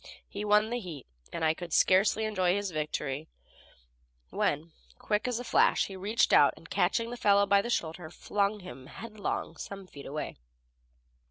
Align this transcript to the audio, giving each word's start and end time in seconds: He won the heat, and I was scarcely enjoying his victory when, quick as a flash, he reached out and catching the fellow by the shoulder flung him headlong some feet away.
He 0.27 0.43
won 0.43 0.71
the 0.71 0.79
heat, 0.79 1.05
and 1.31 1.45
I 1.45 1.53
was 1.61 1.75
scarcely 1.75 2.25
enjoying 2.25 2.55
his 2.55 2.71
victory 2.71 3.27
when, 4.31 4.71
quick 4.97 5.27
as 5.27 5.39
a 5.39 5.43
flash, 5.43 5.85
he 5.85 5.95
reached 5.95 6.33
out 6.33 6.55
and 6.57 6.67
catching 6.67 7.11
the 7.11 7.17
fellow 7.17 7.45
by 7.45 7.61
the 7.61 7.69
shoulder 7.69 8.09
flung 8.09 8.61
him 8.61 8.87
headlong 8.87 9.57
some 9.57 9.85
feet 9.85 10.07
away. 10.07 10.37